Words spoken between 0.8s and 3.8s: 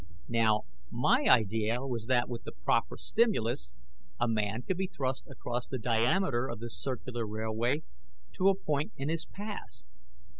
my idea was that with the proper stimulus